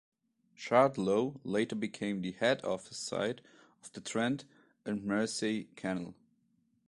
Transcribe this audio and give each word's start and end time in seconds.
Shardlow 0.57 1.39
later 1.43 1.75
became 1.75 2.23
the 2.23 2.31
head 2.31 2.65
office 2.65 2.97
site 2.97 3.39
of 3.83 3.91
the 3.93 4.01
Trent 4.01 4.45
and 4.83 5.03
Mersey 5.03 5.69
Canal. 5.75 6.15